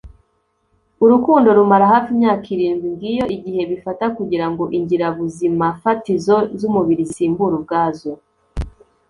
[1.03, 8.11] urukundo rumara hafi imyaka irindwi ngiyo igihe bifata kugira ngo ingirabuzimafatizo z'umubiri zisimbure ubwazo